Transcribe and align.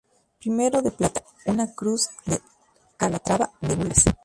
Primero, 0.39 0.81
de 0.81 0.89
plata, 0.89 1.21
una 1.45 1.75
Cruz 1.75 2.09
de 2.25 2.41
Calatrava 2.97 3.51
de 3.61 3.75
gules. 3.75 4.05